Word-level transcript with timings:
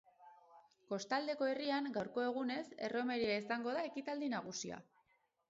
Kostaldeko 0.93 1.49
herrian, 1.49 1.89
gaurko 1.99 2.23
egunez, 2.31 2.63
erromeria 2.89 3.37
izango 3.43 3.77
da 3.77 3.85
ekitaldi 3.93 4.33
nagusia. 4.35 4.83